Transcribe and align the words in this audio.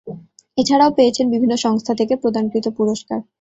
এছাড়াও 0.57 0.91
পেয়েছেন 0.97 1.25
বিভিন্ন 1.33 1.53
সংস্থা 1.57 1.93
থেকে 1.95 2.13
প্রদানকৃত 2.15 2.65
পুরস্কার। 2.77 3.19